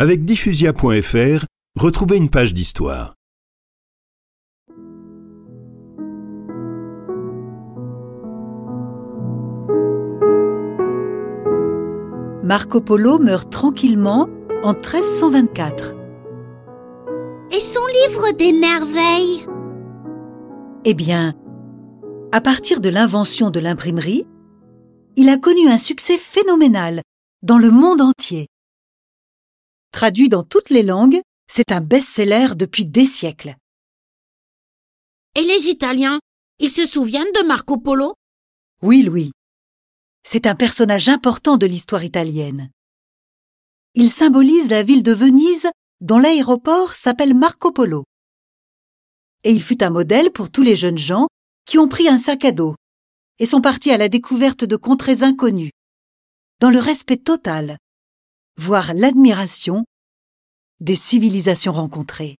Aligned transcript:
Avec 0.00 0.24
diffusia.fr, 0.24 1.44
retrouvez 1.74 2.18
une 2.18 2.30
page 2.30 2.54
d'histoire. 2.54 3.16
Marco 12.44 12.80
Polo 12.80 13.18
meurt 13.18 13.50
tranquillement 13.50 14.28
en 14.62 14.72
1324. 14.72 15.96
Et 17.50 17.58
son 17.58 17.80
livre 17.86 18.36
des 18.36 18.52
merveilles? 18.52 19.46
Eh 20.84 20.94
bien, 20.94 21.34
à 22.30 22.40
partir 22.40 22.80
de 22.80 22.88
l'invention 22.88 23.50
de 23.50 23.58
l'imprimerie, 23.58 24.28
il 25.16 25.28
a 25.28 25.38
connu 25.38 25.66
un 25.66 25.76
succès 25.76 26.18
phénoménal 26.18 27.02
dans 27.42 27.58
le 27.58 27.72
monde 27.72 28.00
entier. 28.00 28.46
Traduit 29.98 30.28
dans 30.28 30.44
toutes 30.44 30.70
les 30.70 30.84
langues, 30.84 31.20
c'est 31.50 31.72
un 31.72 31.80
best-seller 31.80 32.54
depuis 32.54 32.86
des 32.86 33.04
siècles. 33.04 33.56
Et 35.34 35.42
les 35.42 35.66
Italiens, 35.66 36.20
ils 36.60 36.70
se 36.70 36.86
souviennent 36.86 37.32
de 37.34 37.44
Marco 37.44 37.78
Polo? 37.78 38.14
Oui, 38.80 39.02
Louis. 39.02 39.32
C'est 40.22 40.46
un 40.46 40.54
personnage 40.54 41.08
important 41.08 41.56
de 41.56 41.66
l'histoire 41.66 42.04
italienne. 42.04 42.70
Il 43.94 44.12
symbolise 44.12 44.70
la 44.70 44.84
ville 44.84 45.02
de 45.02 45.10
Venise 45.10 45.68
dont 46.00 46.18
l'aéroport 46.18 46.92
s'appelle 46.92 47.34
Marco 47.34 47.72
Polo. 47.72 48.04
Et 49.42 49.50
il 49.50 49.64
fut 49.64 49.82
un 49.82 49.90
modèle 49.90 50.30
pour 50.30 50.52
tous 50.52 50.62
les 50.62 50.76
jeunes 50.76 50.96
gens 50.96 51.26
qui 51.66 51.76
ont 51.76 51.88
pris 51.88 52.06
un 52.06 52.18
sac 52.18 52.44
à 52.44 52.52
dos 52.52 52.76
et 53.40 53.46
sont 53.46 53.60
partis 53.60 53.90
à 53.90 53.96
la 53.96 54.08
découverte 54.08 54.64
de 54.64 54.76
contrées 54.76 55.24
inconnues, 55.24 55.72
dans 56.60 56.70
le 56.70 56.78
respect 56.78 57.16
total, 57.16 57.78
voire 58.58 58.92
l'admiration 58.92 59.84
des 60.80 60.96
civilisations 60.96 61.72
rencontrées. 61.72 62.36